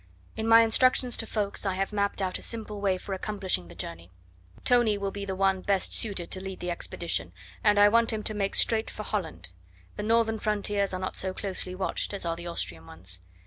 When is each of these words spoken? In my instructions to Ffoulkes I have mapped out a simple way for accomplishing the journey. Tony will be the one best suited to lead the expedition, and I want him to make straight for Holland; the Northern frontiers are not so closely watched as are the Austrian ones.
In 0.35 0.47
my 0.47 0.63
instructions 0.63 1.15
to 1.17 1.27
Ffoulkes 1.27 1.63
I 1.63 1.75
have 1.75 1.93
mapped 1.93 2.23
out 2.23 2.39
a 2.39 2.41
simple 2.41 2.81
way 2.81 2.97
for 2.97 3.13
accomplishing 3.13 3.67
the 3.67 3.75
journey. 3.75 4.09
Tony 4.65 4.97
will 4.97 5.11
be 5.11 5.25
the 5.25 5.35
one 5.35 5.61
best 5.61 5.93
suited 5.93 6.31
to 6.31 6.41
lead 6.41 6.59
the 6.59 6.71
expedition, 6.71 7.33
and 7.63 7.77
I 7.77 7.87
want 7.87 8.11
him 8.11 8.23
to 8.23 8.33
make 8.33 8.55
straight 8.55 8.89
for 8.89 9.03
Holland; 9.03 9.49
the 9.97 10.01
Northern 10.01 10.39
frontiers 10.39 10.91
are 10.91 10.99
not 10.99 11.15
so 11.17 11.35
closely 11.35 11.75
watched 11.75 12.15
as 12.15 12.25
are 12.25 12.35
the 12.35 12.47
Austrian 12.47 12.87
ones. 12.87 13.19